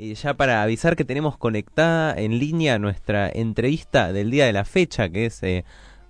[0.00, 4.64] Y ya para avisar que tenemos conectada en línea nuestra entrevista del día de la
[4.64, 5.64] fecha, que es eh,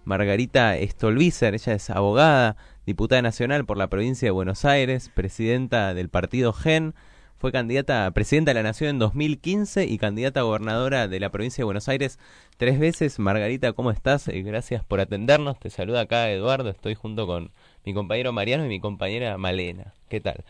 [0.04, 6.10] Margarita Stolbizer, ella es abogada, diputada nacional por la provincia de Buenos Aires, presidenta del
[6.10, 6.94] partido GEN,
[7.38, 11.30] fue candidata a presidenta de la Nación en 2015 y candidata a gobernadora de la
[11.30, 12.18] provincia de Buenos Aires
[12.58, 13.18] tres veces.
[13.18, 14.28] Margarita, ¿cómo estás?
[14.28, 15.58] Eh, gracias por atendernos.
[15.58, 17.52] Te saluda acá Eduardo, estoy junto con
[17.88, 19.94] mi compañero Mariano y mi compañera Malena.
[20.10, 20.44] ¿Qué tal?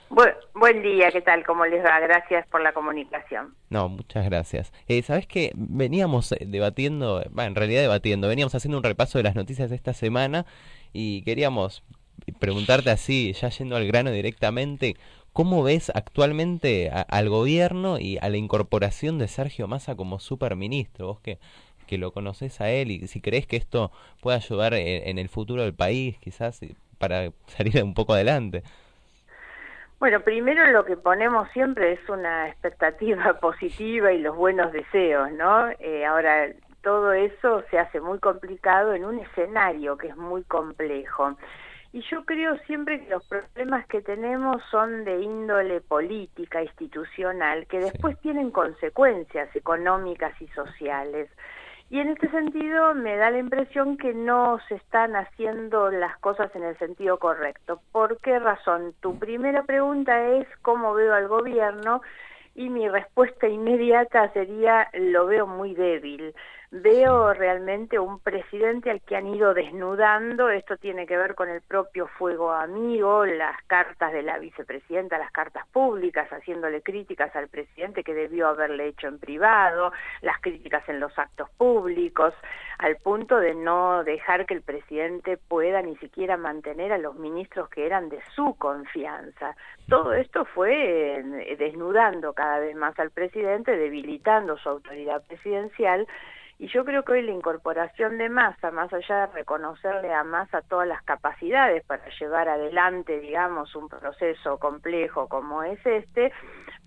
[0.55, 1.46] buen día, ¿qué tal?
[1.46, 2.00] ¿Cómo les va?
[2.00, 3.55] Gracias por la comunicación.
[3.70, 4.73] No, muchas gracias.
[4.88, 5.52] Eh, ¿Sabes qué?
[5.55, 9.92] Veníamos eh, debatiendo, en realidad debatiendo, veníamos haciendo un repaso de las noticias de esta
[9.92, 10.47] semana
[10.92, 11.84] y queríamos
[12.41, 14.97] preguntarte así, ya yendo al grano directamente,
[15.33, 21.06] ¿cómo ves actualmente al gobierno y a la incorporación de Sergio Massa como superministro?
[21.06, 21.39] Vos que,
[21.86, 25.62] que lo conoces a él y si crees que esto puede ayudar en el futuro
[25.62, 26.61] del país, quizás
[26.98, 28.62] para salir un poco adelante.
[29.98, 35.69] Bueno, primero lo que ponemos siempre es una expectativa positiva y los buenos deseos, ¿no?
[35.80, 36.48] Eh, ahora,
[36.83, 41.37] todo eso se hace muy complicado en un escenario que es muy complejo.
[41.92, 47.81] Y yo creo siempre que los problemas que tenemos son de índole política, institucional, que
[47.81, 51.31] después tienen consecuencias económicas y sociales.
[51.91, 56.55] Y en este sentido me da la impresión que no se están haciendo las cosas
[56.55, 57.81] en el sentido correcto.
[57.92, 58.94] ¿Por qué razón?
[59.00, 62.03] Tu primera pregunta es cómo veo al gobierno
[62.55, 66.34] y mi respuesta inmediata sería lo veo muy débil
[66.70, 71.62] veo realmente un presidente al que han ido desnudando, esto tiene que ver con el
[71.62, 78.05] propio fuego amigo, las cartas de la vicepresidenta, las cartas públicas, haciéndole críticas al presidente
[78.05, 82.34] que debió haberle hecho en privado, las críticas en los actos públicos,
[82.78, 87.70] al punto de no dejar que el presidente pueda ni siquiera mantener a los ministros
[87.70, 89.56] que eran de su confianza.
[89.88, 96.06] Todo esto fue eh, desnudando cada vez más al presidente, debilitando su autoridad presidencial,
[96.59, 100.61] y yo creo que hoy la incorporación de Massa, más allá de reconocerle a Massa
[100.62, 106.32] todas las capacidades para llevar adelante, digamos, un proceso complejo como es este,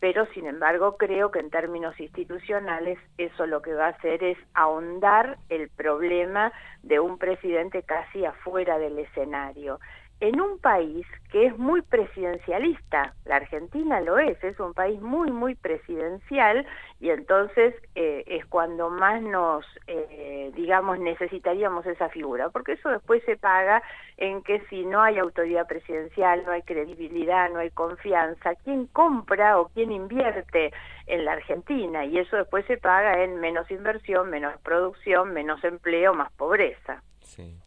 [0.02, 4.38] pero sin embargo creo que en términos institucionales eso lo que va a hacer es
[4.54, 6.52] ahondar el problema
[6.84, 9.80] de un presidente casi afuera del escenario
[10.22, 15.32] en un país que es muy presidencialista, la Argentina lo es, es un país muy,
[15.32, 16.66] muy presidencial
[17.00, 23.24] y entonces eh, es cuando más nos, eh, digamos, necesitaríamos esa figura, porque eso después
[23.26, 23.82] se paga
[24.18, 29.60] en que si no hay autoridad presidencial, no hay credibilidad, no hay confianza, ¿quién compra
[29.60, 30.72] o quién invierte
[31.08, 32.06] en la Argentina?
[32.06, 37.02] Y eso después se paga en menos inversión, menos producción, menos empleo, más pobreza.
[37.22, 37.58] Sí.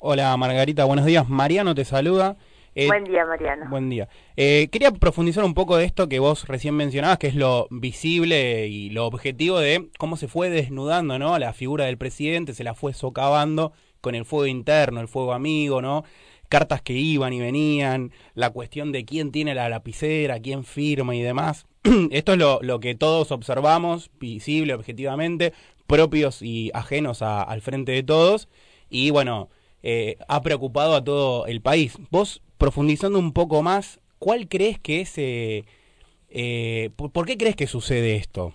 [0.00, 1.28] Hola Margarita, buenos días.
[1.28, 2.36] Mariano te saluda.
[2.76, 3.68] Eh, buen día, Mariano.
[3.68, 4.08] Buen día.
[4.36, 8.68] Eh, quería profundizar un poco de esto que vos recién mencionabas, que es lo visible
[8.68, 11.36] y lo objetivo de cómo se fue desnudando, ¿no?
[11.40, 15.82] La figura del presidente, se la fue socavando con el fuego interno, el fuego amigo,
[15.82, 16.04] ¿no?
[16.48, 21.22] Cartas que iban y venían, la cuestión de quién tiene la lapicera, quién firma y
[21.22, 21.66] demás.
[22.12, 25.54] Esto es lo, lo, que todos observamos, visible, objetivamente,
[25.88, 28.48] propios y ajenos al frente de todos.
[28.88, 29.50] Y bueno,
[29.82, 31.98] eh, ha preocupado a todo el país.
[32.10, 35.16] Vos, profundizando un poco más, ¿cuál crees que es...
[35.18, 35.64] Eh,
[36.30, 38.52] eh por, qué crees que sucede esto?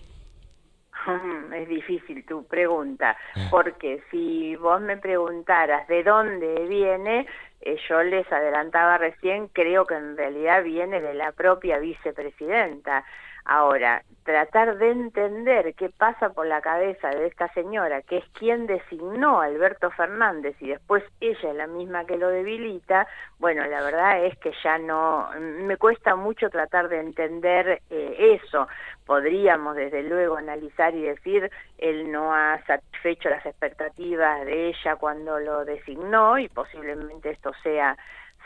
[1.54, 3.46] Es difícil tu pregunta, ah.
[3.48, 7.26] porque si vos me preguntaras de dónde viene,
[7.60, 13.04] eh, yo les adelantaba recién, creo que en realidad viene de la propia vicepresidenta.
[13.44, 18.66] Ahora, tratar de entender qué pasa por la cabeza de esta señora, que es quien
[18.66, 23.06] designó a Alberto Fernández y después ella es la misma que lo debilita,
[23.38, 28.66] bueno, la verdad es que ya no, me cuesta mucho tratar de entender eh, eso.
[29.04, 35.38] Podríamos desde luego analizar y decir, él no ha satisfecho las expectativas de ella cuando
[35.38, 37.94] lo designó y posiblemente esto sea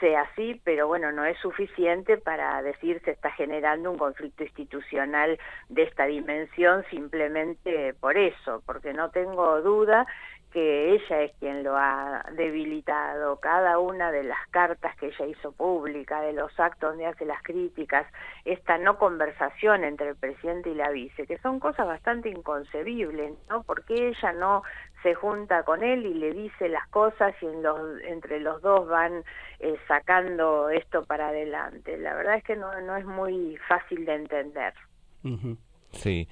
[0.00, 5.38] sea así, pero bueno, no es suficiente para decir se está generando un conflicto institucional
[5.68, 10.06] de esta dimensión simplemente por eso, porque no tengo duda
[10.52, 15.52] que ella es quien lo ha debilitado, cada una de las cartas que ella hizo
[15.52, 18.06] pública, de los actos donde hace las críticas,
[18.44, 23.62] esta no conversación entre el presidente y la vice, que son cosas bastante inconcebibles, ¿no?
[23.62, 24.62] Porque ella no
[25.02, 28.88] se junta con él y le dice las cosas y en los, entre los dos
[28.88, 29.24] van
[29.60, 31.96] eh, sacando esto para adelante.
[31.98, 34.74] La verdad es que no, no es muy fácil de entender.
[35.92, 36.28] Sí.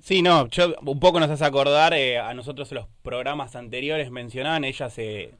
[0.00, 4.10] Sí, no, yo un poco nos hace acordar, eh, a nosotros en los programas anteriores
[4.10, 5.34] mencionaban, ella se,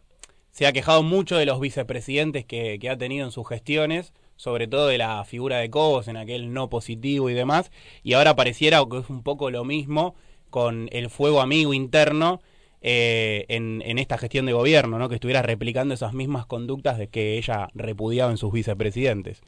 [0.51, 4.69] se ha quejado mucho de los vicepresidentes que, que ha tenido en sus gestiones, sobre
[4.69, 7.73] todo de la figura de Cobos en aquel no positivo y demás,
[8.03, 10.15] y ahora pareciera que es un poco lo mismo
[10.51, 12.41] con el fuego amigo interno
[12.83, 15.09] eh, en, en, esta gestión de gobierno, ¿no?
[15.09, 19.43] que estuviera replicando esas mismas conductas de que ella repudiaba en sus vicepresidentes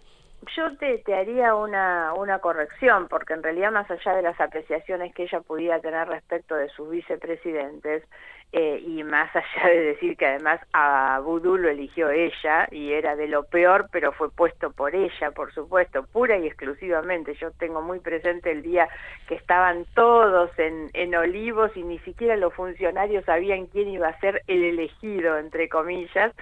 [0.57, 5.15] yo te, te, haría una, una corrección, porque en realidad más allá de las apreciaciones
[5.15, 8.05] que ella pudiera tener respecto de sus vicepresidentes,
[8.57, 13.17] eh, y más allá de decir que además a Vudú lo eligió ella y era
[13.17, 17.35] de lo peor, pero fue puesto por ella, por supuesto, pura y exclusivamente.
[17.35, 18.89] Yo tengo muy presente el día
[19.27, 24.21] que estaban todos en, en Olivos y ni siquiera los funcionarios sabían quién iba a
[24.21, 26.33] ser el elegido, entre comillas,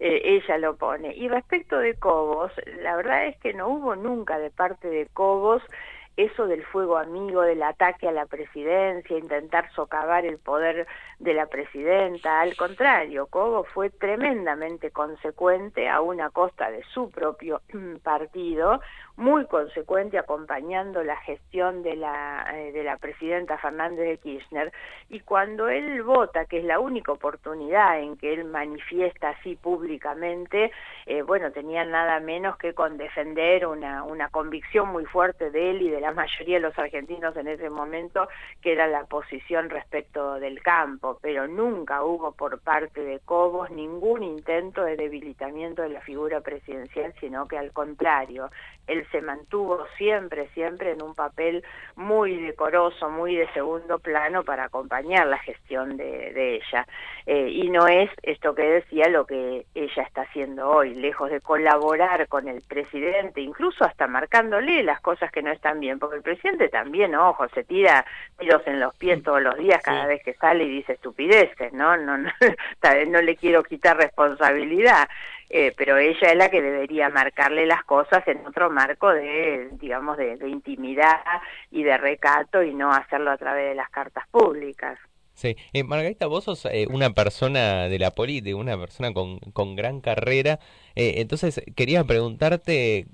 [0.00, 1.14] eh, ella lo pone.
[1.14, 2.52] Y respecto de Cobos,
[2.82, 5.62] la verdad es que no hubo nunca de parte de Cobos
[6.16, 10.86] eso del fuego amigo, del ataque a la presidencia, intentar socavar el poder
[11.18, 12.40] de la presidenta.
[12.40, 17.62] Al contrario, Cobo fue tremendamente consecuente a una costa de su propio
[18.02, 18.80] partido,
[19.20, 24.72] muy consecuente acompañando la gestión de la, eh, de la presidenta Fernández de Kirchner.
[25.08, 30.72] Y cuando él vota, que es la única oportunidad en que él manifiesta así públicamente,
[31.06, 35.82] eh, bueno, tenía nada menos que con defender una, una convicción muy fuerte de él
[35.82, 38.28] y de la mayoría de los argentinos en ese momento,
[38.60, 40.80] que era la posición respecto del campo
[41.20, 47.12] pero nunca hubo por parte de Cobos ningún intento de debilitamiento de la figura presidencial,
[47.20, 48.50] sino que al contrario,
[48.86, 51.64] él se mantuvo siempre, siempre en un papel
[51.96, 56.86] muy decoroso, muy de segundo plano para acompañar la gestión de, ella.
[57.26, 61.40] Eh, y no es esto que decía lo que ella está haciendo hoy, lejos de
[61.40, 66.22] colaborar con el presidente, incluso hasta marcándole las cosas que no están bien, porque el
[66.22, 68.04] presidente también, ojo, se tira
[68.38, 71.96] tiros en los pies todos los días cada vez que sale y dice estupideces, ¿no?
[71.96, 72.30] No, no,
[73.08, 75.08] no le quiero quitar responsabilidad,
[75.48, 80.16] eh, pero ella es la que debería marcarle las cosas en otro marco de, digamos,
[80.16, 81.20] de, intimidad
[81.72, 84.98] y de recato y no hacerlo a través de las cartas públicas.
[85.40, 89.74] Sí, eh, Margarita, vos sos eh, una persona de la política, una persona con, con
[89.74, 90.60] gran carrera,
[90.94, 93.06] entonces quería preguntarte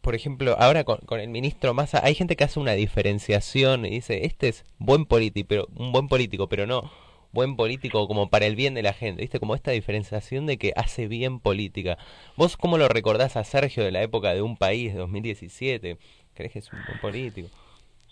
[0.00, 3.90] por ejemplo, ahora con, con, el ministro Massa, hay gente que hace una diferenciación y
[3.90, 6.90] dice, este es buen político, pero un buen político, pero no
[7.32, 9.38] buen político como para el bien de la gente, ¿viste?
[9.38, 11.98] Como esta diferenciación de que hace bien política.
[12.36, 15.98] ¿Vos cómo lo recordás a Sergio de la época de un país de 2017?
[16.34, 17.48] ¿Crees que es un buen político?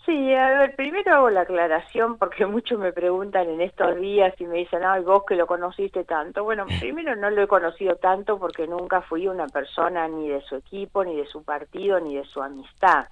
[0.05, 4.45] Sí, a ver, primero hago la aclaración porque muchos me preguntan en estos días y
[4.45, 6.43] me dicen, ay, vos que lo conociste tanto.
[6.43, 10.55] Bueno, primero no lo he conocido tanto porque nunca fui una persona ni de su
[10.55, 13.05] equipo, ni de su partido, ni de su amistad.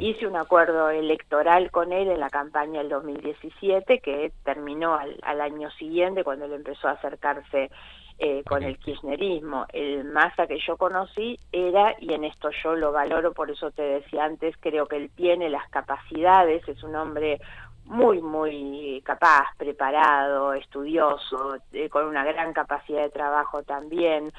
[0.00, 5.40] Hice un acuerdo electoral con él en la campaña del 2017 que terminó al, al
[5.40, 7.70] año siguiente cuando él empezó a acercarse
[8.18, 9.66] eh, con el kirchnerismo.
[9.72, 13.82] El Massa que yo conocí era, y en esto yo lo valoro, por eso te
[13.82, 17.40] decía antes, creo que él tiene las capacidades, es un hombre
[17.84, 24.32] muy, muy capaz, preparado, estudioso, eh, con una gran capacidad de trabajo también.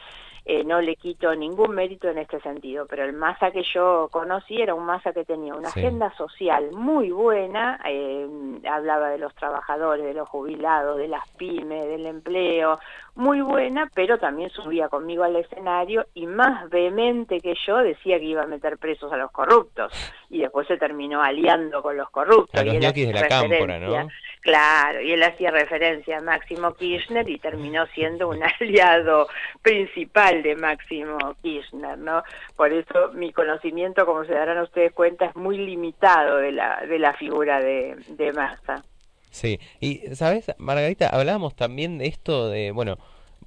[0.48, 4.62] Eh, no le quito ningún mérito en este sentido, pero el Massa que yo conocí
[4.62, 8.28] era un Massa que tenía una agenda social muy buena, eh,
[8.70, 12.78] hablaba de los trabajadores, de los jubilados, de las pymes, del empleo,
[13.16, 18.26] muy buena, pero también subía conmigo al escenario y más vehemente que yo decía que
[18.26, 19.94] iba a meter presos a los corruptos
[20.36, 22.60] y después se terminó aliando con los corruptos.
[22.60, 24.10] A los de la cámpora, ¿no?
[24.42, 29.28] Claro, y él hacía referencia a Máximo Kirchner y terminó siendo un aliado
[29.62, 32.22] principal de Máximo Kirchner, ¿no?
[32.58, 37.00] Por eso mi conocimiento, como se darán ustedes cuenta, es muy limitado de la, de
[37.00, 38.84] la figura de, de Massa.
[39.32, 42.98] Sí, y sabes, Margarita, hablábamos también de esto de, bueno,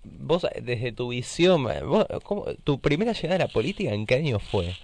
[0.02, 2.06] vos desde tu visión, vos,
[2.64, 4.74] ¿tu primera llegada a la política en qué año fue?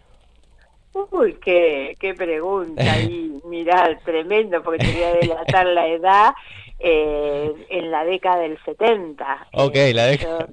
[1.11, 6.35] Uy, qué, qué pregunta, y mirá, tremendo, porque te voy a delatar la edad
[6.79, 9.49] eh, en la década del 70.
[9.55, 10.49] Ok, la década.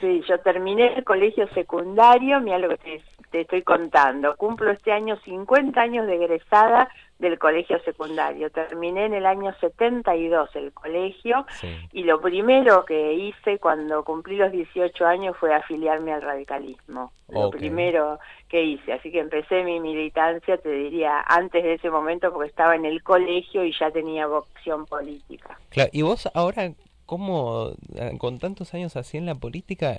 [0.00, 4.36] Sí, yo terminé el colegio secundario, mira lo que te, te, estoy contando.
[4.36, 6.88] Cumplo este año 50 años de egresada
[7.20, 8.50] del colegio secundario.
[8.50, 11.46] Terminé en el año 72 el colegio
[11.92, 17.12] y lo primero que hice cuando cumplí los 18 años fue afiliarme al radicalismo.
[17.28, 18.92] Lo primero que hice.
[18.92, 23.02] Así que empecé mi militancia, te diría, antes de ese momento porque estaba en el
[23.02, 25.60] colegio y ya tenía vocación política.
[25.68, 26.72] Claro, y vos ahora,
[27.06, 27.72] ¿cómo,
[28.18, 29.98] con tantos años así en la política,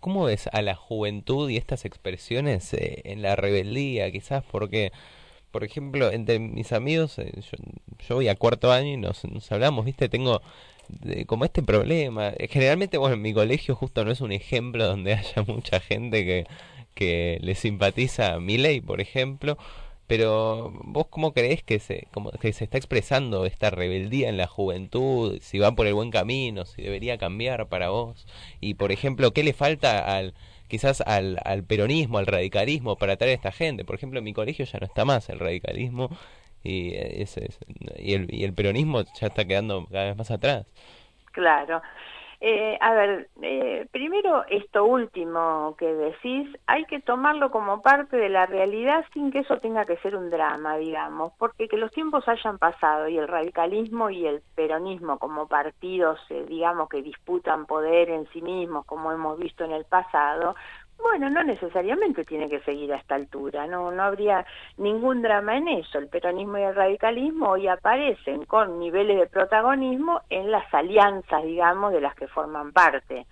[0.00, 4.92] cómo ves a la juventud y estas expresiones eh, en la rebeldía, quizás porque
[5.56, 7.32] por ejemplo, entre mis amigos, eh,
[8.06, 10.10] yo, voy a cuarto año y nos, hablamos, ¿viste?
[10.10, 10.42] Tengo
[11.24, 12.28] como este problema.
[12.36, 16.26] Eh, generalmente, bueno, en mi colegio justo no es un ejemplo donde haya mucha gente
[16.26, 16.46] que,
[16.92, 19.56] que le simpatiza a Milei, por ejemplo,
[20.06, 22.06] pero vos cómo crees que se,
[22.42, 26.66] que se está expresando esta rebeldía en la juventud, si va por el buen camino,
[26.66, 28.26] si debería cambiar para vos,
[28.60, 30.34] y por ejemplo, ¿qué le falta al
[30.68, 33.84] quizás al, al peronismo, al radicalismo para atraer a esta gente?
[33.84, 36.10] Por ejemplo, en mi colegio ya no está más el radicalismo
[36.62, 37.50] y, ese,
[37.96, 40.66] y, el, y el peronismo ya está quedando cada vez más atrás.
[41.32, 41.82] Claro.
[42.48, 48.28] Eh, a ver, eh, primero esto último que decís, hay que tomarlo como parte de
[48.28, 52.28] la realidad sin que eso tenga que ser un drama, digamos, porque que los tiempos
[52.28, 58.10] hayan pasado y el radicalismo y el peronismo como partidos, eh, digamos, que disputan poder
[58.10, 60.54] en sí mismos, como hemos visto en el pasado,
[60.98, 64.44] bueno, no necesariamente tiene que seguir a esta altura, no, no habría
[64.76, 65.98] ningún drama en eso.
[65.98, 71.92] El peronismo y el radicalismo hoy aparecen con niveles de protagonismo en las alianzas, digamos,
[71.92, 73.26] de las que forman parte.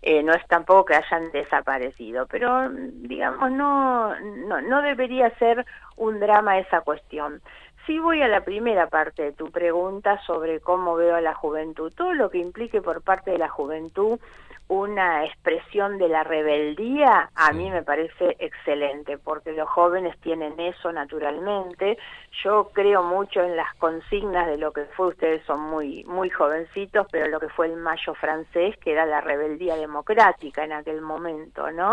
[0.00, 6.20] Eh, no es tampoco que hayan desaparecido, pero digamos no, no, no debería ser un
[6.20, 7.42] drama esa cuestión.
[7.84, 11.90] Si voy a la primera parte de tu pregunta sobre cómo veo a la juventud.
[11.96, 14.20] Todo lo que implique por parte de la juventud
[14.68, 20.92] una expresión de la rebeldía, a mí me parece excelente, porque los jóvenes tienen eso
[20.92, 21.96] naturalmente.
[22.44, 27.06] Yo creo mucho en las consignas de lo que fue, ustedes son muy, muy jovencitos,
[27.10, 31.70] pero lo que fue el mayo francés, que era la rebeldía democrática en aquel momento,
[31.72, 31.92] ¿no?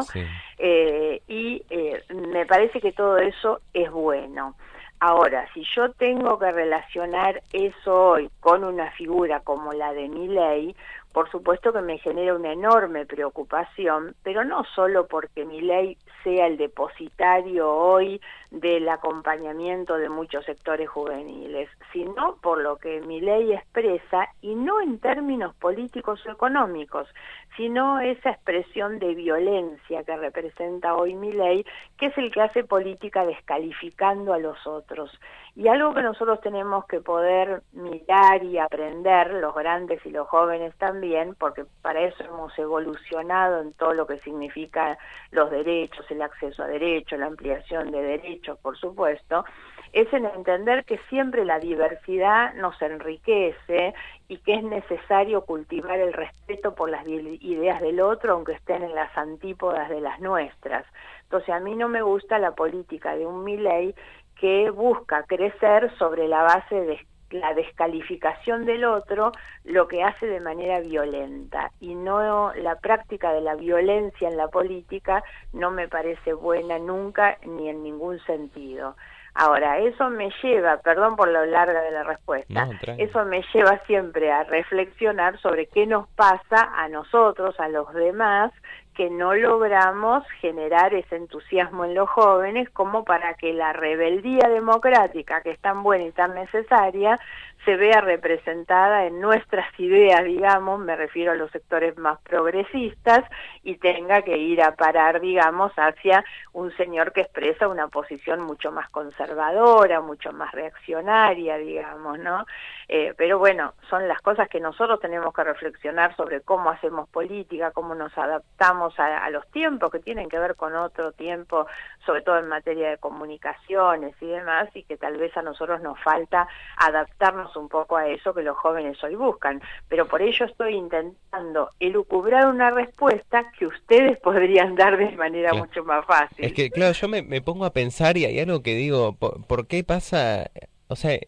[0.57, 4.55] Eh, y eh, me parece que todo eso es bueno.
[4.99, 10.75] Ahora, si yo tengo que relacionar eso hoy con una figura como la de Milley,
[11.15, 16.45] por supuesto que me genera una enorme preocupación, pero no solo porque mi ley sea
[16.45, 18.19] el depositario hoy
[18.51, 24.81] del acompañamiento de muchos sectores juveniles, sino por lo que mi ley expresa, y no
[24.81, 27.07] en términos políticos o económicos,
[27.55, 31.65] sino esa expresión de violencia que representa hoy mi ley,
[31.97, 35.17] que es el que hace política descalificando a los otros.
[35.57, 40.75] Y algo que nosotros tenemos que poder mirar y aprender, los grandes y los jóvenes
[40.75, 44.97] también, porque para eso hemos evolucionado en todo lo que significa
[45.31, 49.45] los derechos, el acceso a derechos, la ampliación de derechos, por supuesto,
[49.93, 53.93] es en entender que siempre la diversidad nos enriquece
[54.27, 58.93] y que es necesario cultivar el respeto por las ideas del otro, aunque estén en
[58.93, 60.85] las antípodas de las nuestras.
[61.23, 63.95] Entonces a mí no me gusta la política de un Milley
[64.39, 66.99] que busca crecer sobre la base de
[67.31, 69.31] la descalificación del otro,
[69.63, 71.71] lo que hace de manera violenta.
[71.79, 75.23] Y no la práctica de la violencia en la política
[75.53, 78.95] no me parece buena nunca ni en ningún sentido.
[79.37, 84.31] Ahora, eso me lleva, perdón por lo larga de la respuesta, eso me lleva siempre
[84.31, 88.53] a reflexionar sobre qué nos pasa a nosotros, a los demás,
[88.95, 95.41] que no logramos generar ese entusiasmo en los jóvenes como para que la rebeldía democrática,
[95.41, 97.19] que es tan buena y tan necesaria,
[97.65, 103.23] se vea representada en nuestras ideas, digamos, me refiero a los sectores más progresistas,
[103.63, 108.71] y tenga que ir a parar, digamos, hacia un señor que expresa una posición mucho
[108.71, 112.45] más conservadora, mucho más reaccionaria, digamos, ¿no?
[112.87, 117.71] Eh, pero bueno, son las cosas que nosotros tenemos que reflexionar sobre cómo hacemos política,
[117.71, 121.65] cómo nos adaptamos a, a los tiempos que tienen que ver con otro tiempo,
[122.05, 125.99] sobre todo en materia de comunicaciones y demás, y que tal vez a nosotros nos
[126.01, 129.61] falta adaptarnos un poco a eso que los jóvenes hoy buscan.
[129.87, 135.83] Pero por ello estoy intentando elucubrar una respuesta que ustedes podrían dar de manera mucho
[135.83, 136.45] más fácil.
[136.45, 139.67] Es que, claro, yo me, me, pongo a pensar y hay algo que digo, ¿por,
[139.67, 140.49] qué pasa?
[140.87, 141.19] O sea,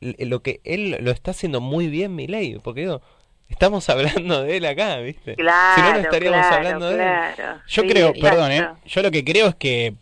[0.00, 3.02] lo que él lo está haciendo muy bien, mi ley, porque digo,
[3.48, 5.34] estamos hablando de él acá, ¿viste?
[5.36, 7.10] Claro, si no, no estaríamos hablando de él.
[7.66, 8.68] Yo creo, perdón, ¿eh?
[8.86, 9.94] yo lo que creo es que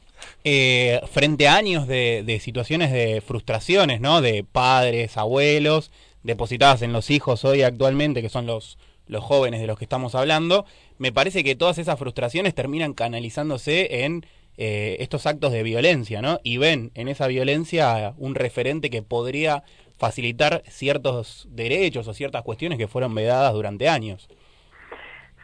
[0.44, 4.20] eh, frente a años de, de, situaciones de frustraciones, ¿no?
[4.20, 5.90] De padres, abuelos,
[6.22, 10.14] depositadas en los hijos hoy actualmente, que son los, los jóvenes de los que estamos
[10.14, 10.64] hablando,
[10.98, 14.26] me parece que todas esas frustraciones terminan canalizándose en
[14.56, 16.40] eh, estos actos de violencia, ¿no?
[16.42, 19.64] Y ven en esa violencia un referente que podría
[19.96, 24.28] facilitar ciertos derechos o ciertas cuestiones que fueron vedadas durante años.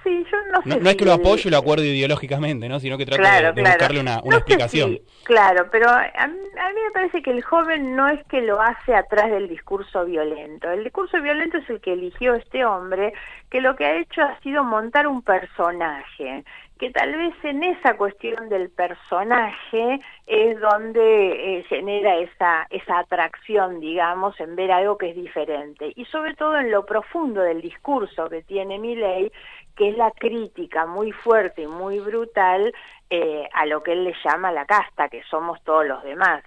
[0.05, 0.81] Sí, yo no sé.
[0.81, 2.79] No, es que lo apoyo y lo acuerdo ideológicamente, ¿no?
[2.79, 5.01] Sino que trato de, buscarle una, explicación.
[5.25, 9.31] claro, pero a mí, me parece que el joven no es que lo hace atrás
[9.31, 10.71] del discurso violento.
[10.71, 13.15] El discurso violento es el que eligió este hombre,
[13.51, 16.45] que lo que ha hecho ha sido montar un personaje
[16.79, 23.81] que tal vez en esa cuestión del personaje es donde eh, genera esa, esa atracción,
[23.81, 25.93] digamos, en ver algo que es diferente.
[25.95, 29.31] Y sobre todo en lo profundo del discurso que tiene Milley,
[29.77, 32.73] que es la crítica muy fuerte y muy brutal
[33.11, 36.43] eh, a lo que él le llama la casta, que somos todos los demás.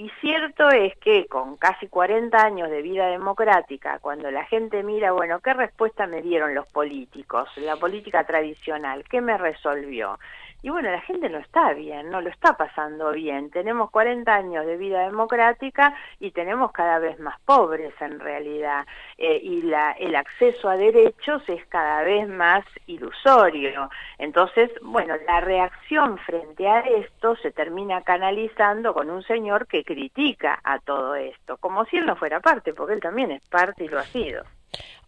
[0.00, 5.10] Y cierto es que con casi 40 años de vida democrática, cuando la gente mira,
[5.10, 7.48] bueno, ¿qué respuesta me dieron los políticos?
[7.56, 10.20] La política tradicional, ¿qué me resolvió?
[10.60, 13.48] Y bueno, la gente no está bien, no lo está pasando bien.
[13.50, 18.84] Tenemos 40 años de vida democrática y tenemos cada vez más pobres en realidad.
[19.16, 23.88] Eh, y la, el acceso a derechos es cada vez más ilusorio.
[24.18, 30.58] Entonces, bueno, la reacción frente a esto se termina canalizando con un señor que critica
[30.64, 33.88] a todo esto, como si él no fuera parte, porque él también es parte y
[33.88, 34.42] lo ha sido.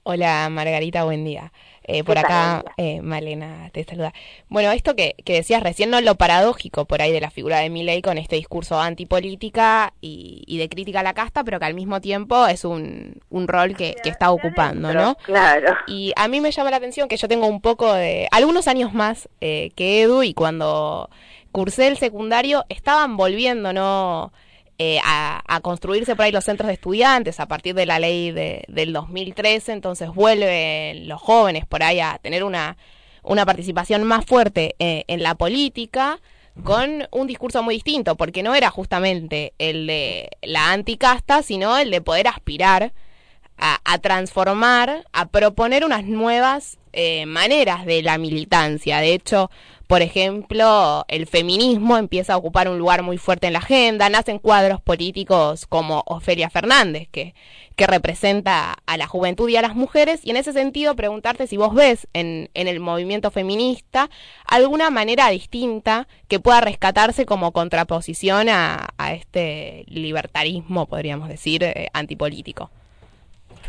[0.03, 1.53] Hola Margarita, buen día.
[1.83, 4.15] Eh, por acá, eh, Malena te saluda.
[4.49, 7.69] Bueno, esto que, que, decías recién, no lo paradójico por ahí de la figura de
[7.69, 11.75] Milei con este discurso antipolítica y, y, de crítica a la casta, pero que al
[11.75, 15.17] mismo tiempo es un, un rol que, que está ocupando, ¿no?
[15.25, 15.75] Claro.
[15.87, 18.95] Y a mí me llama la atención que yo tengo un poco de, algunos años
[18.95, 21.11] más eh, que Edu y cuando
[21.51, 24.33] cursé el secundario estaban volviendo, ¿no?
[24.83, 28.65] Eh, a, construirse por ahí los centros de estudiantes a partir de la ley de,
[28.67, 32.79] del 2013, entonces vuelven los jóvenes por ahí a tener una,
[33.23, 36.19] una participación más fuerte eh, en la política
[36.65, 41.91] con un discurso muy distinto, porque no era justamente el de la anticasta, sino el
[41.91, 42.95] de poder aspirar
[43.59, 49.01] a, a transformar, a proponer unas nuevas eh, maneras de la militancia.
[49.01, 49.51] De hecho,
[49.91, 54.39] por ejemplo, el feminismo empieza a ocupar un lugar muy fuerte en la agenda, nacen
[54.39, 57.35] cuadros políticos como Ofelia Fernández, que,
[57.75, 61.57] que representa a la juventud y a las mujeres, y en ese sentido preguntarte si
[61.57, 64.11] vos ves en, en el movimiento feminista
[64.47, 71.89] alguna manera distinta que pueda rescatarse como contraposición a, a este libertarismo, podríamos decir, eh,
[71.93, 72.71] antipolítico.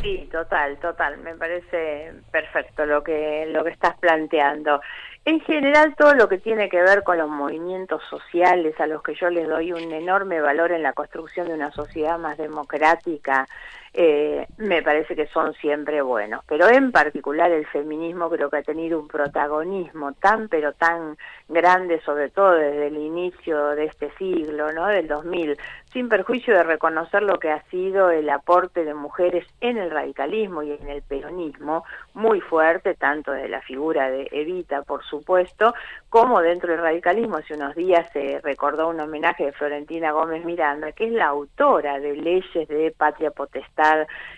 [0.01, 1.17] Sí, total, total.
[1.19, 4.81] Me parece perfecto lo que lo que estás planteando.
[5.23, 9.13] En general, todo lo que tiene que ver con los movimientos sociales, a los que
[9.13, 13.47] yo les doy un enorme valor en la construcción de una sociedad más democrática,
[13.93, 16.43] eh, me parece que son siempre buenos.
[16.48, 21.18] Pero en particular el feminismo creo que ha tenido un protagonismo tan pero tan
[21.50, 24.87] grande, sobre todo desde el inicio de este siglo, ¿no?
[24.87, 25.57] Del 2000,
[25.92, 30.63] sin perjuicio de reconocer lo que ha sido el aporte de mujeres en el radicalismo
[30.63, 35.74] y en el peronismo, muy fuerte, tanto de la figura de Evita, por supuesto,
[36.09, 37.37] como dentro del radicalismo.
[37.37, 42.00] Hace unos días se recordó un homenaje de Florentina Gómez Miranda, que es la autora
[42.00, 43.80] de leyes de patria potestad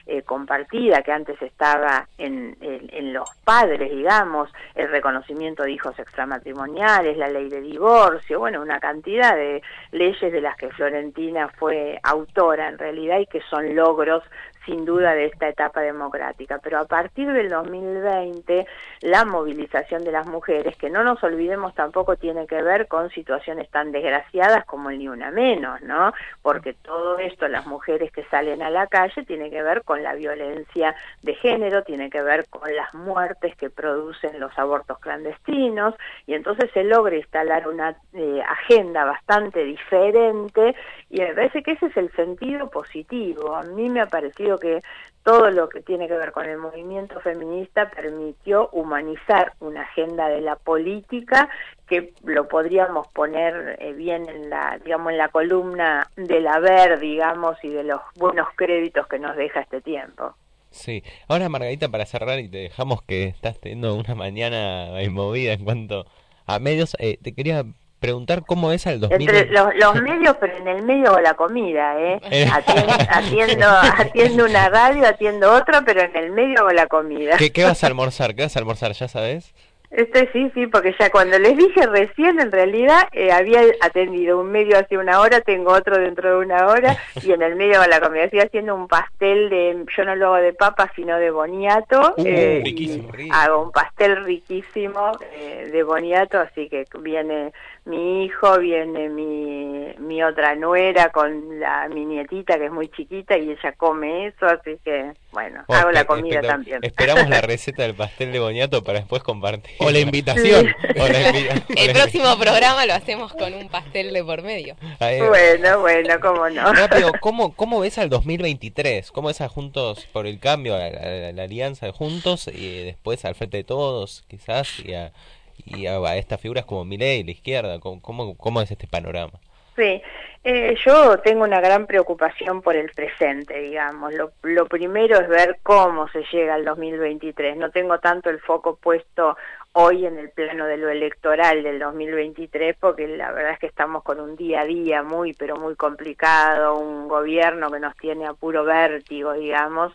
[0.06, 5.97] eh, compartida que antes estaba en, en, en, los padres, digamos, el reconocimiento de hijos
[5.97, 11.99] extramatrimoniales, la ley de divorcio, bueno, una cantidad de leyes de las que Florentina fue
[12.03, 14.23] autora en realidad y que son logros
[14.65, 16.60] sin duda de esta etapa democrática.
[16.63, 18.65] Pero a partir del 2020,
[19.03, 23.69] la movilización de las mujeres, que no nos olvidemos tampoco tiene que ver con situaciones
[23.69, 26.13] tan desgraciadas como el ni una menos, ¿no?
[26.41, 30.15] Porque todo esto, las mujeres que salen a la calle, tiene que ver con la
[30.15, 36.35] violencia de género, tiene que ver con las muertes que producen los abortos clandestinos, y
[36.35, 40.75] entonces se logra instalar una eh, agenda bastante diferente,
[41.09, 43.53] y me parece que ese es el sentido positivo.
[43.53, 44.81] A mí me ha parecido que
[45.23, 50.41] todo lo que tiene que ver con el movimiento feminista permitió humanizar una agenda de
[50.41, 51.49] la política
[51.88, 57.57] que lo podríamos poner eh, bien en la digamos en la columna del haber digamos
[57.63, 60.36] y de los buenos créditos que nos deja este tiempo.
[60.69, 65.63] Sí, ahora Margarita para cerrar y te dejamos que estás teniendo una mañana movida en
[65.63, 66.05] cuanto
[66.45, 67.63] a medios, eh, te quería
[68.03, 69.29] preguntar cómo es el 2000.
[69.29, 72.19] Entre los, los, medios, pero en el medio la comida, ¿eh?
[72.51, 77.37] Atiendo, atiendo, atiendo, una radio, atiendo otra, pero en el medio la comida.
[77.37, 78.35] ¿Qué, ¿Qué, vas a almorzar?
[78.35, 78.91] ¿Qué vas a almorzar?
[78.91, 79.53] ¿Ya sabes?
[79.93, 84.51] Este sí, sí, porque ya cuando les dije recién, en realidad eh, había atendido un
[84.51, 87.87] medio hace una hora, tengo otro dentro de una hora, y en el medio de
[87.87, 91.29] la comida estoy haciendo un pastel de, yo no lo hago de papa, sino de
[91.29, 92.15] boniato.
[92.17, 97.53] Uh, eh, riquísimo, hago un pastel riquísimo eh, de boniato, así que viene
[97.86, 103.38] mi hijo, viene mi, mi otra nuera con la, mi nietita que es muy chiquita
[103.38, 106.80] y ella come eso, así que bueno, oh, hago la comida también.
[106.82, 109.76] Esperamos la receta del pastel de boniato para después compartir.
[109.80, 110.67] O la invitación.
[110.67, 110.74] Sí.
[111.02, 114.76] O la invi El próximo programa lo hacemos con un pastel de por medio.
[115.00, 116.72] Ahí, bueno, bueno, cómo no.
[116.72, 119.12] Rápido, ¿cómo, ¿cómo ves al 2023?
[119.12, 122.84] ¿Cómo ves a Juntos por el Cambio, a la, a la alianza de Juntos y
[122.84, 125.12] después al Frente de Todos, quizás, y a
[125.57, 127.79] y a, estas figuras como Milei, la izquierda?
[127.79, 129.39] ¿Cómo, cómo, cómo es este panorama?
[129.75, 130.01] Sí,
[130.43, 134.13] eh, yo tengo una gran preocupación por el presente, digamos.
[134.13, 137.57] Lo, lo, primero es ver cómo se llega al 2023.
[137.57, 139.35] No tengo tanto el foco puesto
[139.71, 144.03] hoy en el plano de lo electoral del 2023, porque la verdad es que estamos
[144.03, 148.33] con un día a día muy, pero muy complicado, un gobierno que nos tiene a
[148.33, 149.91] puro vértigo, digamos,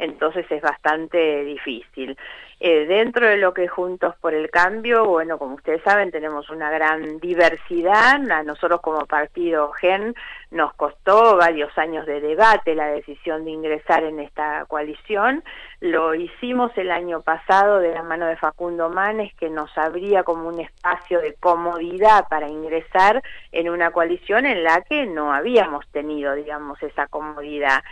[0.00, 2.16] entonces es bastante difícil.
[2.62, 6.70] Eh, dentro de lo que Juntos por el Cambio, bueno, como ustedes saben, tenemos una
[6.70, 8.20] gran diversidad.
[8.30, 10.14] A nosotros como partido GEN
[10.50, 15.42] nos costó varios años de debate la decisión de ingresar en esta coalición.
[15.80, 20.46] Lo hicimos el año pasado de la mano de Facundo Manes, que nos abría como
[20.46, 26.34] un espacio de comodidad para ingresar en una coalición en la que no habíamos tenido,
[26.34, 27.82] digamos, esa comodidad.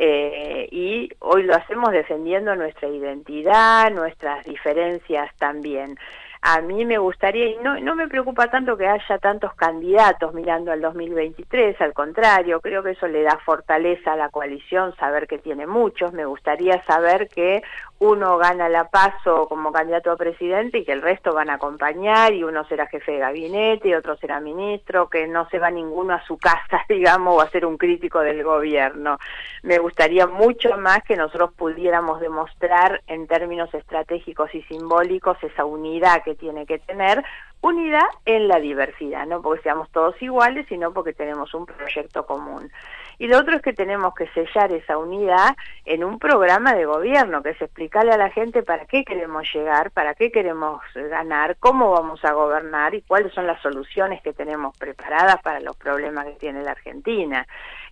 [0.00, 5.98] Eh, y hoy lo hacemos defendiendo nuestra identidad, nuestras diferencias también.
[6.40, 10.70] A mí me gustaría, y no, no me preocupa tanto que haya tantos candidatos mirando
[10.70, 15.38] al 2023, al contrario, creo que eso le da fortaleza a la coalición, saber que
[15.38, 17.64] tiene muchos, me gustaría saber que
[18.00, 22.32] uno gana la paso como candidato a presidente y que el resto van a acompañar
[22.32, 26.14] y uno será jefe de gabinete y otro será ministro, que no se va ninguno
[26.14, 29.18] a su casa, digamos, o a ser un crítico del gobierno.
[29.62, 36.22] Me gustaría mucho más que nosotros pudiéramos demostrar en términos estratégicos y simbólicos esa unidad
[36.22, 37.24] que tiene que tener
[37.60, 42.70] unidad en la diversidad, no porque seamos todos iguales, sino porque tenemos un proyecto común.
[43.18, 47.42] Y lo otro es que tenemos que sellar esa unidad en un programa de gobierno,
[47.42, 51.90] que es explicarle a la gente para qué queremos llegar, para qué queremos ganar, cómo
[51.90, 56.34] vamos a gobernar y cuáles son las soluciones que tenemos preparadas para los problemas que
[56.34, 57.44] tiene la Argentina.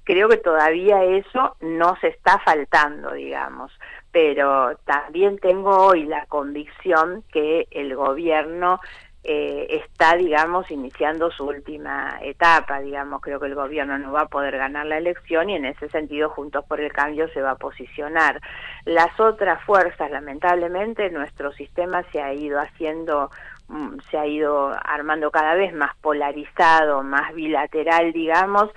[0.05, 3.73] Creo que todavía eso no se está faltando, digamos
[4.17, 8.81] pero también tengo hoy la convicción que el gobierno
[9.29, 14.29] eh, está, digamos, iniciando su última etapa, digamos, creo que el gobierno no va a
[14.29, 17.57] poder ganar la elección y en ese sentido Juntos por el Cambio se va a
[17.57, 18.41] posicionar.
[18.85, 23.33] Las otras fuerzas, lamentablemente, nuestro sistema se ha ido haciendo
[23.67, 28.71] mm, se ha ido armando cada vez más polarizado, más bilateral, digamos,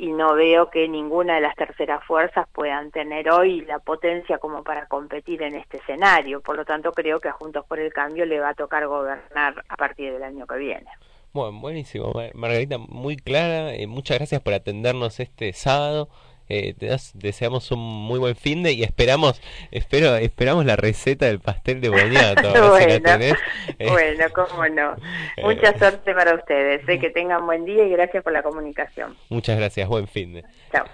[0.00, 4.64] y no veo que ninguna de las terceras fuerzas puedan tener hoy la potencia como
[4.64, 6.40] para competir en este escenario.
[6.40, 9.62] Por lo tanto, creo que a Juntos por el Cambio le va a tocar gobernar
[9.68, 10.88] a partir del año que viene.
[11.34, 13.74] Bueno, buenísimo, Margarita, muy clara.
[13.74, 16.08] Eh, muchas gracias por atendernos este sábado.
[16.50, 21.38] Eh, te deseamos un muy buen fin de y esperamos espero esperamos la receta del
[21.38, 22.50] pastel de boñato.
[22.70, 23.18] bueno,
[23.78, 24.96] bueno, cómo no.
[25.42, 26.84] Mucha suerte para ustedes.
[26.86, 29.16] sé que tengan buen día y gracias por la comunicación.
[29.28, 29.88] Muchas gracias.
[29.88, 30.44] Buen fin de.
[30.72, 30.84] Chao.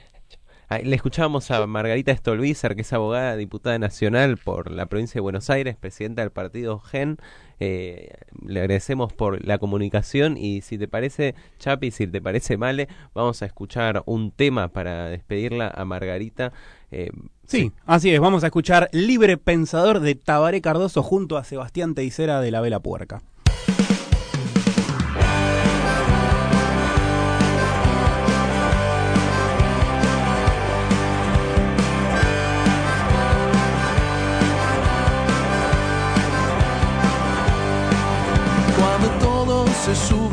[0.83, 5.49] Le escuchábamos a Margarita Stolbizer, que es abogada, diputada nacional por la provincia de Buenos
[5.49, 7.19] Aires, presidenta del partido GEN.
[7.59, 8.11] Eh,
[8.45, 13.43] le agradecemos por la comunicación y si te parece, Chapi, si te parece Male, vamos
[13.43, 16.53] a escuchar un tema para despedirla a Margarita.
[16.91, 17.11] Eh,
[17.47, 22.41] sí, así es, vamos a escuchar Libre Pensador de Tabaré Cardoso junto a Sebastián Teicera
[22.41, 23.23] de la Vela Puerca.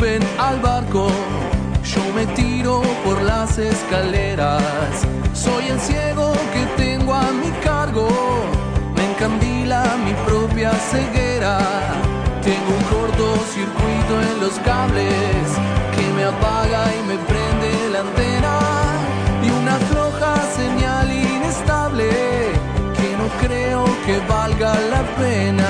[0.04, 1.08] Suben al barco,
[1.84, 4.62] yo me tiro por las escaleras.
[5.34, 8.08] Soy el ciego que tengo a mi cargo,
[8.96, 11.58] me encandila mi propia ceguera.
[12.42, 15.46] Tengo un cortocircuito en los cables
[15.96, 18.56] que me apaga y me prende la antena.
[19.46, 22.10] Y una floja señal inestable
[22.98, 25.63] que no creo que valga la pena.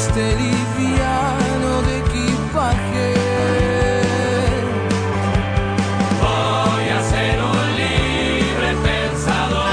[0.00, 3.08] Esté liviano de equipaje,
[6.22, 9.68] voy a ser un libre pensador.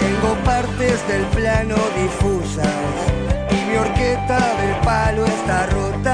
[0.00, 2.94] Tengo partes del plano difusas
[3.50, 6.11] y mi horqueta del palo está rota.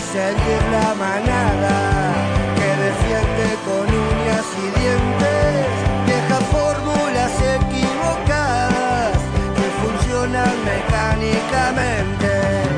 [0.00, 1.76] Seguir la manada
[2.56, 5.66] que defiende con uñas y dientes
[6.06, 9.16] viejas fórmulas equivocadas
[9.56, 12.75] que funcionan mecánicamente.